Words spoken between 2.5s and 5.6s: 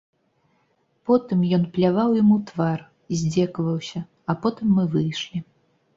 твар, здзекаваўся, а потым мы выйшлі.